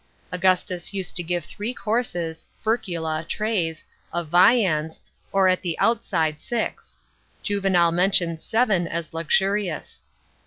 [0.31, 4.99] Augustus used to give three courses (fercula," trays") of viands,
[5.31, 6.97] or at the outside six.
[7.43, 10.01] Juvenal mentions seven as luxurious.